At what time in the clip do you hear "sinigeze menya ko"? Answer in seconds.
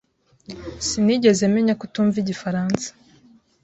0.87-1.83